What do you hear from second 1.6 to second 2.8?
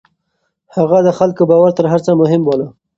تر هر څه مهم باله.